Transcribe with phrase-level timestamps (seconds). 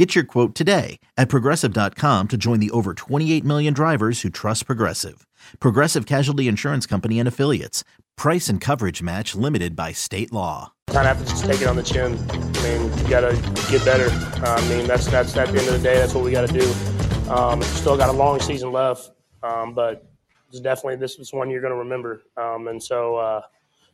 [0.00, 4.64] Get your quote today at progressive.com to join the over 28 million drivers who trust
[4.64, 5.26] Progressive.
[5.58, 7.84] Progressive Casualty Insurance Company and Affiliates.
[8.16, 10.72] Price and coverage match limited by state law.
[10.86, 12.18] Kind of have to just take it on the chin.
[12.30, 13.36] I mean, you got to
[13.70, 14.08] get better.
[14.42, 16.48] Uh, I mean, that's that's at the end of the day, that's what we got
[16.48, 17.30] to do.
[17.30, 19.10] Um, still got a long season left,
[19.42, 20.10] um, but
[20.48, 22.22] it's definitely this is one you're going to remember.
[22.38, 23.42] Um, and so uh,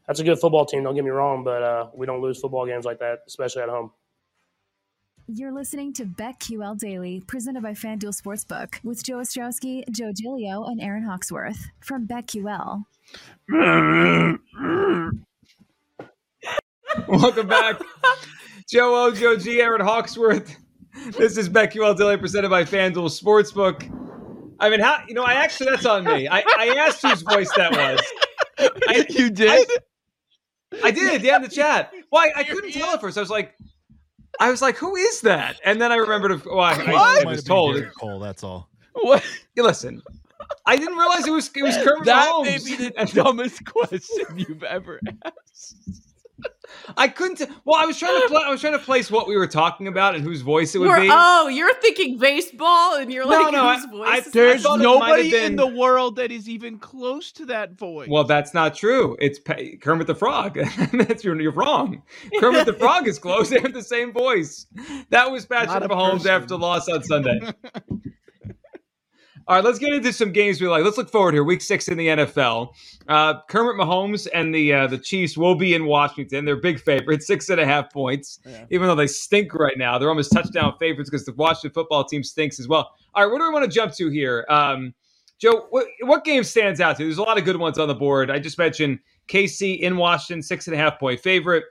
[0.07, 0.85] that's a good football team.
[0.85, 3.71] Don't get me wrong, but uh, we don't lose football games like that, especially at
[3.71, 3.91] home.
[5.29, 10.81] You're listening to BetQL Daily, presented by FanDuel Sportsbook, with Joe Ostrowski, Joe Giglio, and
[10.81, 12.85] Aaron Hawksworth from BetQL.
[17.09, 17.81] Welcome back,
[18.71, 20.57] Joe O, Joe G, Aaron Hawksworth.
[21.19, 23.83] This is BetQL Daily, presented by FanDuel Sportsbook.
[24.61, 25.25] I mean, how you know?
[25.25, 26.29] I actually that's on me.
[26.29, 28.01] I, I asked whose voice that was.
[28.87, 29.69] I, you did.
[30.73, 31.23] I, I did.
[31.23, 31.93] Yeah, in the chat.
[32.11, 32.29] Why?
[32.29, 33.19] I, I couldn't tell at first.
[33.19, 33.57] I was like,
[34.41, 35.61] I was like, who is that?
[35.65, 36.45] And then I remembered.
[36.45, 37.83] Well, I, I, I was told.
[37.99, 38.69] Cole, that's all.
[38.93, 39.25] What?
[39.55, 40.03] You listen.
[40.67, 42.45] I didn't realize it was it was Kermit That Mahomes.
[42.45, 45.77] may be the dumbest question you've ever asked.
[46.97, 47.37] I couldn't.
[47.37, 48.29] T- well, I was trying to.
[48.29, 50.79] Pl- I was trying to place what we were talking about and whose voice it
[50.79, 51.09] would We're- be.
[51.11, 54.09] oh, you're thinking baseball, and you're No, like, no, whose I- voice?
[54.09, 54.69] I- is There's that?
[54.69, 57.73] thought it might have nobody been- in the world that is even close to that
[57.79, 58.09] voice.
[58.09, 59.17] Well, that's not true.
[59.21, 60.59] It's Pe- Kermit the Frog.
[60.93, 62.03] that's you're, you're wrong.
[62.41, 63.49] Kermit the Frog is close.
[63.51, 64.67] They have the same voice.
[65.11, 66.31] That was Not Patrick a Mahomes person.
[66.33, 67.41] after the loss on Sunday.
[69.49, 70.83] All right, let's get into some games we like.
[70.83, 71.45] Let's look forward here.
[71.45, 72.75] Week six in the NFL.
[73.07, 76.45] Uh, Kermit Mahomes and the uh, the Chiefs will be in Washington.
[76.45, 78.41] They're big favorites, six and a half points.
[78.45, 78.65] Yeah.
[78.71, 82.25] Even though they stink right now, they're almost touchdown favorites because the Washington football team
[82.25, 82.91] stinks as well.
[83.15, 84.45] All right, what do we want to jump to here?
[84.49, 84.93] Um,
[85.39, 87.09] Joe, what, what game stands out to you?
[87.09, 88.33] There's a lot of good ones on the board.
[88.33, 88.99] I just mentioned
[89.29, 91.63] KC in Washington, six and a half point favorite.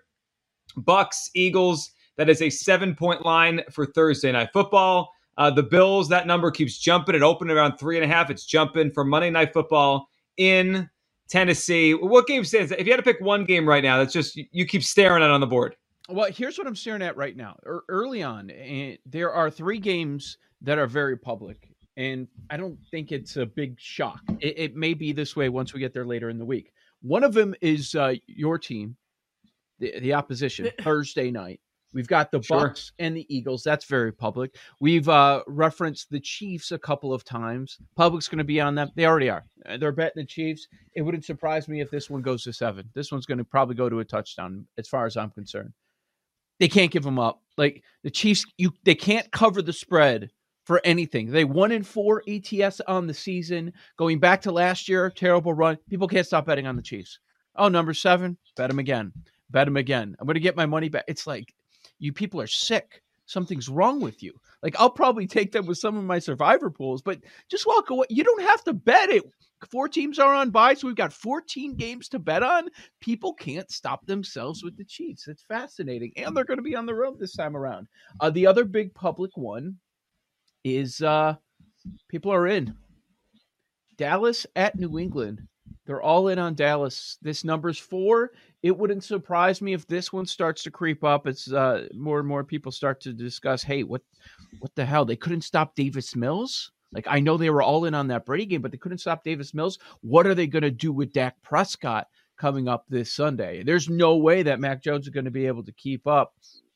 [0.77, 1.91] Bucs, Eagles.
[2.17, 5.11] That is a seven point line for Thursday night football.
[5.37, 7.15] Uh, the Bills, that number keeps jumping.
[7.15, 8.29] It opened around three and a half.
[8.29, 10.07] It's jumping for Monday night football
[10.37, 10.89] in
[11.29, 11.93] Tennessee.
[11.93, 12.71] What game stands?
[12.71, 15.29] If you had to pick one game right now, that's just you keep staring at
[15.29, 15.75] on the board.
[16.07, 17.57] Well, here's what I'm staring at right now.
[17.65, 22.77] Er- Early on, eh, there are three games that are very public, and I don't
[22.91, 24.21] think it's a big shock.
[24.39, 26.71] It, it may be this way once we get there later in the week.
[27.01, 28.95] One of them is uh, your team,
[29.79, 31.59] the, the opposition, Thursday night.
[31.95, 32.69] We've got the Sure.
[32.69, 33.63] Bucs and the Eagles.
[33.63, 34.55] That's very public.
[34.79, 37.79] We've uh, referenced the Chiefs a couple of times.
[37.95, 38.91] Public's going to be on them.
[38.95, 39.45] They already are.
[39.67, 40.67] Uh, They're betting the Chiefs.
[40.93, 42.87] It wouldn't surprise me if this one goes to seven.
[42.93, 45.73] This one's going to probably go to a touchdown, as far as I'm concerned
[46.59, 47.41] they can't give them up.
[47.57, 50.29] Like the Chiefs, you they can't cover the spread
[50.65, 51.31] for anything.
[51.31, 53.73] They one in four ETS on the season.
[53.97, 55.77] Going back to last year, terrible run.
[55.89, 57.19] People can't stop betting on the Chiefs.
[57.55, 59.13] Oh, number seven, bet them again.
[59.49, 60.15] Bet them again.
[60.19, 61.05] I'm going to get my money back.
[61.07, 61.53] It's like
[61.99, 63.01] you people are sick.
[63.25, 64.33] Something's wrong with you.
[64.61, 67.19] Like I'll probably take them with some of my survivor pools, but
[67.49, 68.05] just walk away.
[68.09, 69.23] You don't have to bet it.
[69.71, 72.69] Four teams are on bye, so we've got 14 games to bet on
[72.99, 75.27] people can't stop themselves with the Chiefs.
[75.27, 76.11] It's fascinating.
[76.17, 77.87] And they're going to be on the road this time around.
[78.19, 79.77] Uh, the other big public one
[80.63, 81.35] is uh,
[82.09, 82.75] people are in.
[83.97, 85.41] Dallas at New England.
[85.85, 87.17] They're all in on Dallas.
[87.21, 88.31] This number's four.
[88.63, 91.27] It wouldn't surprise me if this one starts to creep up.
[91.27, 94.01] It's uh, more and more people start to discuss, hey, what
[94.59, 95.05] what the hell?
[95.05, 96.71] They couldn't stop Davis Mills?
[96.91, 99.23] Like I know they were all in on that Brady game, but they couldn't stop
[99.23, 99.77] Davis Mills.
[100.01, 103.63] What are they going to do with Dak Prescott coming up this Sunday?
[103.63, 106.33] There's no way that Mac Jones is going to be able to keep up.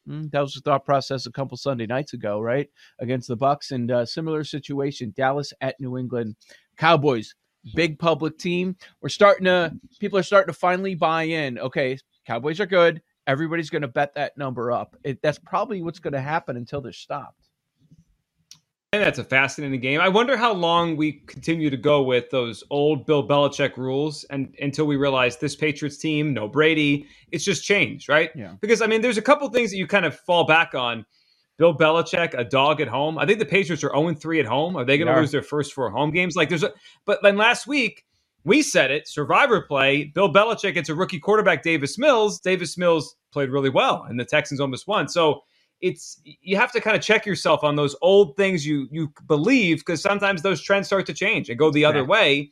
[0.07, 2.69] Mm, That was the thought process a couple Sunday nights ago, right?
[2.99, 6.35] Against the Bucs and uh, similar situation, Dallas at New England,
[6.77, 7.33] Cowboys,
[7.75, 8.75] big public team.
[9.01, 11.59] We're starting to people are starting to finally buy in.
[11.59, 13.01] Okay, Cowboys are good.
[13.27, 14.95] Everybody's going to bet that number up.
[15.03, 17.49] It, that's probably what's going to happen until they're stopped.
[18.91, 20.01] And that's a fascinating game.
[20.01, 24.55] I wonder how long we continue to go with those old Bill Belichick rules and
[24.59, 28.31] until we realize this Patriots team, no Brady, it's just changed, right?
[28.35, 28.55] Yeah.
[28.61, 31.05] Because I mean, there's a couple things that you kind of fall back on.
[31.59, 33.19] Bill Belichick, a dog at home.
[33.19, 34.77] I think the Patriots are 0 3 at home.
[34.77, 36.35] Are they going to lose their first four home games?
[36.37, 36.71] Like there's a
[37.05, 38.05] but then last week
[38.45, 40.05] we said it, survivor play.
[40.05, 42.39] Bill Belichick gets a rookie quarterback, Davis Mills.
[42.39, 45.09] Davis Mills played really well, and the Texans almost won.
[45.09, 45.41] So
[45.81, 49.79] it's you have to kind of check yourself on those old things you you believe
[49.79, 52.51] because sometimes those trends start to change and go the other way.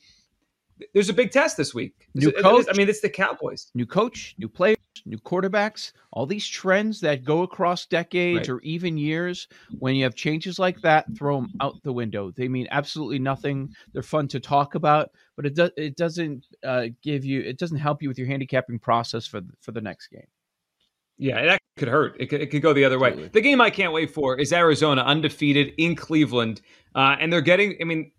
[0.94, 2.08] There's a big test this week.
[2.14, 2.66] New It- it coach.
[2.70, 3.72] I mean, it's the Cowboys.
[3.74, 8.50] new coach, new players, new quarterbacks, all these trends that go across decades Right.
[8.50, 9.48] or even years.
[9.80, 12.32] When you have changes like that, throw them out the window.
[12.32, 13.74] They mean absolutely nothing.
[13.94, 17.78] They're fun to talk about, but it does it doesn't uh, give you it doesn't
[17.78, 20.28] help you with your handicapping process for the, for the next game.
[21.20, 22.16] Yeah, that could hurt.
[22.20, 23.08] It could, it could go the other way.
[23.10, 23.32] Absolutely.
[23.34, 26.62] The game I can't wait for is Arizona undefeated in Cleveland,
[26.94, 27.76] uh, and they're getting.
[27.82, 28.12] I mean,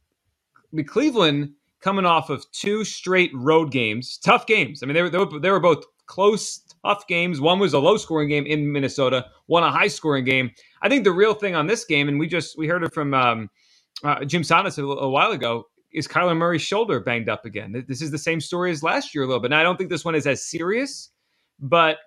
[0.56, 4.82] I mean, Cleveland coming off of two straight road games, tough games.
[4.82, 7.40] I mean, they were they were, they were both close, tough games.
[7.40, 10.50] One was a low scoring game in Minnesota, one a high scoring game.
[10.82, 13.14] I think the real thing on this game, and we just we heard it from
[13.14, 13.50] um,
[14.02, 17.84] uh, Jim Sonis a, a while ago, is Kyler Murray's shoulder banged up again.
[17.86, 19.50] This is the same story as last year a little bit.
[19.50, 21.10] Now I don't think this one is as serious,
[21.60, 21.98] but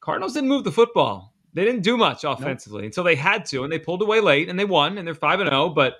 [0.00, 1.34] Cardinals didn't move the football.
[1.54, 4.58] They didn't do much offensively until they had to, and they pulled away late and
[4.58, 5.68] they won, and they're five and zero.
[5.68, 5.96] But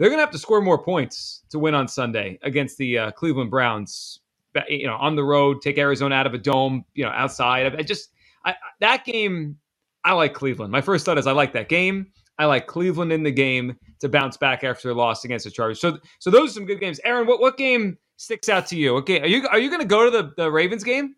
[0.00, 3.10] they're going to have to score more points to win on Sunday against the uh,
[3.10, 4.20] Cleveland Browns.
[4.66, 6.84] You know, on the road, take Arizona out of a dome.
[6.94, 7.76] You know, outside.
[7.76, 8.08] I just
[8.44, 9.58] I, that game.
[10.02, 10.72] I like Cleveland.
[10.72, 12.06] My first thought is I like that game.
[12.38, 15.78] I like Cleveland in the game to bounce back after their loss against the Chargers.
[15.78, 16.98] So, so those are some good games.
[17.04, 18.96] Aaron, what what game sticks out to you?
[18.96, 21.14] Okay, are you are you going to go to the, the Ravens game?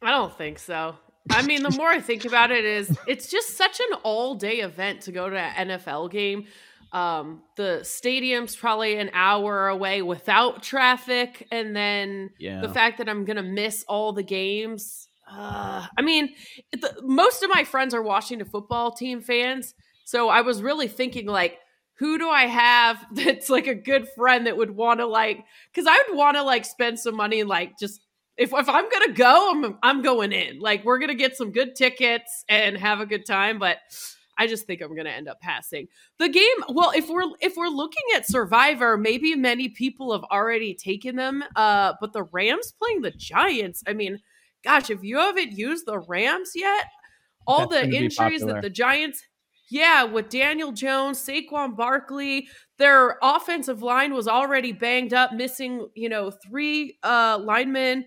[0.00, 0.96] I don't think so.
[1.30, 4.60] I mean, the more I think about it, is it's just such an all day
[4.60, 6.46] event to go to an NFL game.
[6.92, 12.60] Um, the stadium's probably an hour away without traffic, and then Yeah.
[12.60, 15.08] the fact that I'm gonna miss all the games.
[15.30, 16.34] Uh, I mean,
[16.72, 19.74] the, most of my friends are Washington football team fans,
[20.04, 21.58] so I was really thinking like,
[21.94, 25.38] who do I have that's like a good friend that would want to like?
[25.72, 28.00] Because I would want to like spend some money and like just
[28.36, 30.58] if if I'm gonna go, I'm I'm going in.
[30.60, 33.78] Like we're gonna get some good tickets and have a good time, but.
[34.42, 35.86] I just think I'm going to end up passing
[36.18, 36.44] the game.
[36.68, 41.44] Well, if we're if we're looking at Survivor, maybe many people have already taken them.
[41.54, 43.84] Uh, but the Rams playing the Giants.
[43.86, 44.18] I mean,
[44.64, 46.86] gosh, if you haven't used the Rams yet,
[47.46, 49.22] all That's the injuries that the Giants,
[49.70, 52.48] yeah, with Daniel Jones, Saquon Barkley,
[52.78, 58.06] their offensive line was already banged up, missing you know three uh linemen.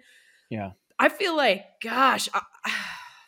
[0.49, 0.71] Yeah.
[0.99, 2.41] I feel like, gosh, I,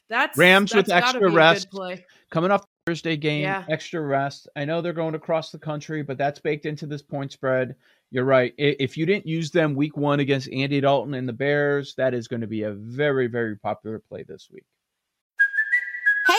[0.09, 1.71] that's Rams with extra rest.
[1.71, 2.05] play.
[2.31, 3.65] Coming off Thursday game, Yeah.
[3.67, 4.47] extra rest.
[4.55, 7.75] I know they're going across the country, but that's baked into this point spread.
[8.11, 8.53] You're right.
[8.57, 12.29] If you didn't use them week one against Andy Dalton and the Bears, that is
[12.29, 14.63] going to be a very, very popular play this week.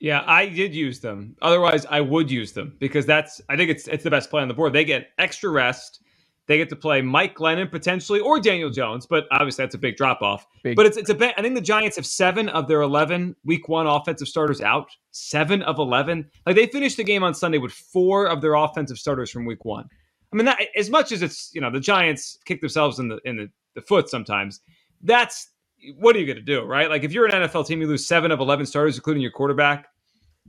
[0.00, 1.36] Yeah, I did use them.
[1.42, 4.48] Otherwise, I would use them because that's I think it's it's the best play on
[4.48, 4.72] the board.
[4.72, 6.00] They get extra rest.
[6.46, 9.96] They get to play Mike Glennon potentially or Daniel Jones, but obviously that's a big
[9.96, 10.46] drop off.
[10.76, 11.34] But it's it's a bet.
[11.36, 14.88] I think the Giants have seven of their eleven week one offensive starters out.
[15.10, 16.30] Seven of eleven.
[16.46, 19.64] Like they finished the game on Sunday with four of their offensive starters from week
[19.64, 19.88] one.
[20.32, 23.18] I mean, that, as much as it's you know the Giants kick themselves in the
[23.24, 24.60] in the, the foot sometimes.
[25.02, 25.48] That's
[25.98, 26.88] what are you going to do, right?
[26.90, 29.86] Like if you're an NFL team, you lose seven of eleven starters, including your quarterback.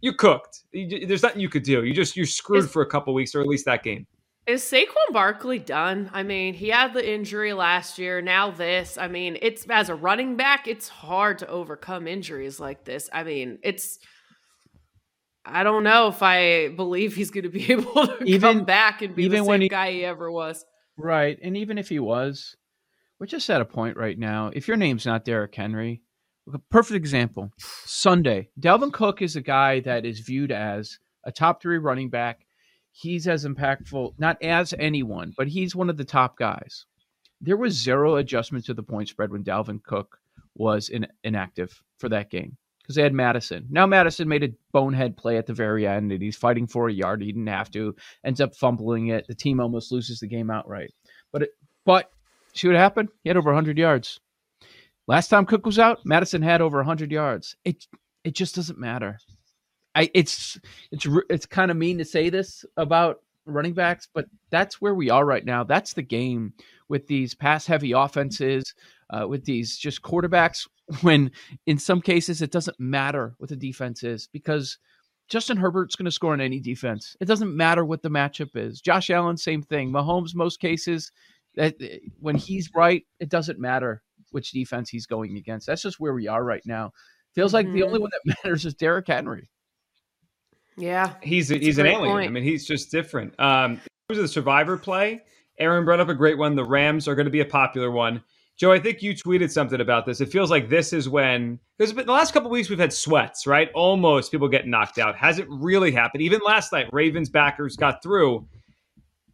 [0.01, 0.63] You cooked.
[0.71, 1.83] You, there's nothing you could do.
[1.83, 4.07] You just you're screwed Is- for a couple weeks, or at least that game.
[4.47, 6.09] Is Saquon Barkley done?
[6.11, 8.19] I mean, he had the injury last year.
[8.19, 8.97] Now this.
[8.97, 13.09] I mean, it's as a running back, it's hard to overcome injuries like this.
[13.13, 13.99] I mean, it's.
[15.45, 19.01] I don't know if I believe he's going to be able to Even- come back
[19.01, 20.65] and be even the when same he- guy he ever was.
[20.97, 21.37] Right.
[21.41, 22.55] And even if he was,
[23.19, 24.51] we're just at a point right now.
[24.53, 26.01] If your name's not Derrick Henry,
[26.71, 31.77] perfect example Sunday, Dalvin Cook is a guy that is viewed as a top three
[31.77, 32.45] running back.
[32.91, 36.85] He's as impactful, not as anyone, but he's one of the top guys.
[37.41, 40.17] There was zero adjustment to the point spread when Dalvin Cook
[40.55, 43.67] was in, inactive for that game because they had Mattison.
[43.69, 46.93] Now Mattison made a bonehead play at the very end and he's fighting for a
[46.93, 47.21] yard.
[47.21, 47.95] He didn't have to,
[48.25, 49.27] ends up fumbling it.
[49.27, 50.91] The team almost loses the game outright.
[51.31, 51.49] But it,
[51.85, 52.11] but
[52.53, 53.09] see what happened?
[53.23, 54.19] He had over 100 yards.
[55.07, 57.55] Last time Cook was out, Mattison had over 100 yards.
[57.65, 57.87] It
[58.23, 59.17] it just doesn't matter.
[59.95, 60.59] I it's
[60.91, 65.09] it's it's kind of mean to say this about running backs, but that's where we
[65.09, 65.63] are right now.
[65.63, 66.53] That's the game
[66.89, 68.73] with these pass heavy offenses,
[69.09, 70.67] uh, with these just quarterbacks.
[71.01, 71.29] When
[71.67, 74.79] in some cases it doesn't matter what the defense is because
[75.27, 77.15] Justin Herbert's going to score on any defense.
[77.21, 78.81] It doesn't matter what the matchup is.
[78.81, 79.91] Josh Allen, same thing.
[79.91, 81.11] Mahomes, most cases,
[81.55, 81.75] That
[82.19, 84.01] when he's right, it doesn't matter
[84.31, 85.67] which defense he's going against.
[85.67, 86.91] That's just where we are right now.
[87.35, 87.85] Feels like the Mhm.
[87.85, 89.49] only one that matters is Derrick Henry.
[90.77, 91.15] Yeah.
[91.21, 92.27] He's a, That's a he's an great alien.
[92.27, 93.37] I mean, he's just different.
[93.39, 93.77] Um, in
[94.09, 95.21] terms of the survivor play,
[95.57, 96.55] Aaron brought up a great one.
[96.55, 98.23] The Rams are going to be a popular one.
[98.57, 100.19] Joe, I think you tweeted something about this.
[100.19, 103.69] It feels like this is when because the last couple weeks we've had sweats, right?
[103.73, 105.15] Almost people get knocked out.
[105.15, 106.21] Hasn't really happened.
[106.23, 108.47] Even last night, Ravens backers got through.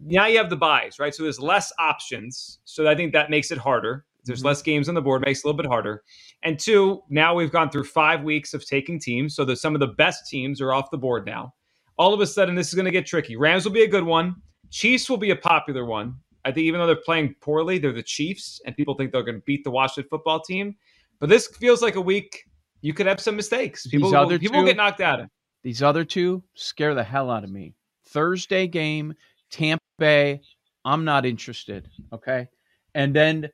[0.05, 1.13] Now you have the buys, right?
[1.13, 2.59] So there's less options.
[2.63, 4.05] So I think that makes it harder.
[4.24, 4.47] There's mm-hmm.
[4.47, 6.03] less games on the board, makes it a little bit harder.
[6.43, 9.35] And two, now we've gone through five weeks of taking teams.
[9.35, 11.53] So that some of the best teams are off the board now.
[11.97, 13.35] All of a sudden, this is going to get tricky.
[13.35, 14.35] Rams will be a good one.
[14.69, 16.15] Chiefs will be a popular one.
[16.43, 19.38] I think even though they're playing poorly, they're the Chiefs, and people think they're going
[19.38, 20.75] to beat the Washington football team.
[21.19, 22.43] But this feels like a week
[22.81, 23.88] you could have some mistakes.
[23.88, 25.21] People, These other people two- get knocked out.
[25.63, 27.74] These other two scare the hell out of me.
[28.07, 29.15] Thursday game,
[29.50, 30.41] Tampa Bay.
[30.83, 31.89] I'm not interested.
[32.13, 32.47] Okay.
[32.93, 33.49] And then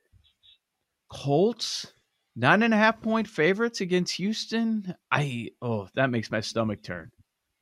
[1.10, 1.92] Colts,
[2.36, 4.94] nine and a half point favorites against Houston.
[5.10, 7.10] I, oh, that makes my stomach turn.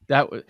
[0.08, 0.42] That was,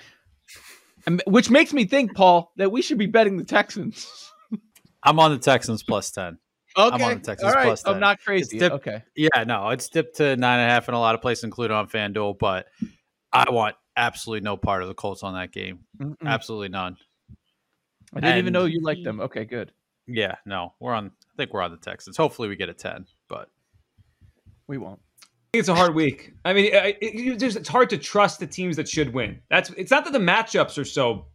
[1.26, 4.06] which makes me think, Paul, that we should be betting the Texans.
[5.02, 6.38] I'm on the Texans plus ten.
[6.76, 7.02] Okay.
[7.02, 7.64] on the Texans All right.
[7.64, 8.62] plus I'm not crazy.
[8.62, 9.02] okay.
[9.16, 11.76] Yeah, no, it's dipped to nine and a half in a lot of places, including
[11.76, 12.38] on FanDuel.
[12.38, 12.66] But
[13.32, 15.80] I want absolutely no part of the Colts on that game.
[16.00, 16.16] Mm-mm.
[16.25, 16.96] Absolutely none.
[18.14, 19.21] I didn't even know you liked them.
[19.21, 19.73] Okay, good.
[20.07, 21.07] Yeah, no, we're on.
[21.07, 22.17] I think we're on the Texans.
[22.17, 23.07] Hopefully, we get a ten.
[23.29, 23.49] But
[24.67, 25.00] We won't.
[25.52, 26.33] it's a hard week.
[26.45, 29.40] I mean, it, it, you it's hard to trust the teams that should win.
[29.50, 31.26] That's it's not that the matchups are so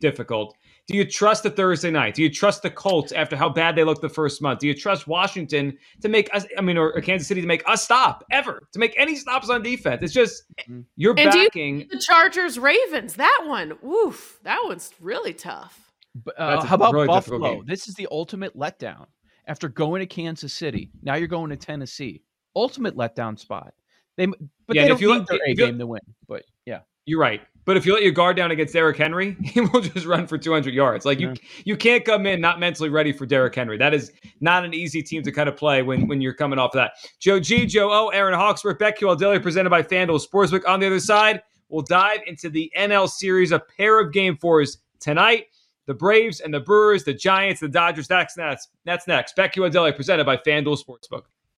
[0.00, 0.54] difficult.
[0.86, 2.14] Do you trust the Thursday night?
[2.14, 4.58] Do you trust the Colts after how bad they looked the first month?
[4.60, 6.46] Do you trust Washington to make us?
[6.58, 9.50] I mean, or, or Kansas City to make a stop ever to make any stops
[9.50, 10.02] on defense?
[10.02, 10.84] It's just Mhm.
[10.96, 11.88] you're And do you- backing.
[11.90, 13.78] The Chargers Ravens, that one.
[13.82, 14.40] Woof.
[14.44, 15.89] That one's really tough.
[16.36, 17.62] Uh, how about really Buffalo?
[17.66, 19.06] This is the ultimate letdown.
[19.46, 22.22] After going to Kansas City, now you're going to Tennessee.
[22.54, 23.74] Ultimate letdown spot.
[24.16, 24.38] They, but
[24.70, 26.00] Yeah, they don't you need their A game to win.
[26.28, 27.40] But yeah, You're right.
[27.64, 30.38] But if you let your guard down against Derrick Henry, he will just run for
[30.38, 31.04] 200 yards.
[31.04, 33.76] Like you, you can't come in not mentally ready for Derrick Henry.
[33.76, 36.74] That is not an easy team to kind of play when when you're coming off
[36.74, 36.92] of that.
[37.18, 40.66] Joe G, Joe O, Aaron Hawksworth, BetQL Daily, presented by FanDuel Sportsbook.
[40.68, 44.78] On the other side, we'll dive into the NL Series, a pair of game fours
[44.98, 45.46] tonight.
[45.86, 48.06] The Braves and the Brewers, the Giants, the Dodgers.
[48.06, 48.70] That's next.
[48.84, 49.36] That's next.
[49.36, 51.22] BetQL Daily, presented by FanDuel Sportsbook.